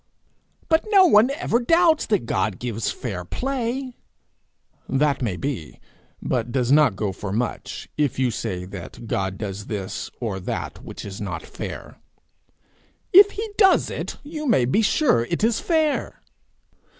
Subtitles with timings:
[0.67, 3.93] 'But no one ever doubts that God gives fair play!'
[4.89, 5.79] 'That may be
[6.23, 10.83] but does not go for much, if you say that God does this or that
[10.83, 11.97] which is not fair.'
[13.13, 16.23] 'If he does it, you may be sure it is fair.'